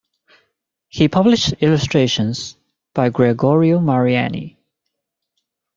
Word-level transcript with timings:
He 0.89 1.07
published 1.07 1.61
illustrations 1.61 2.55
by 2.95 3.09
Gregorio 3.09 3.77
Mariani. 3.79 4.57